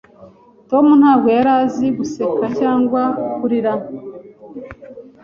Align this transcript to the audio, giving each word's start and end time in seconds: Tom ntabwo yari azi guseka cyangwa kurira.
Tom 0.69 0.85
ntabwo 1.01 1.27
yari 1.37 1.51
azi 1.59 1.87
guseka 1.97 2.45
cyangwa 2.59 3.01
kurira. 3.37 3.73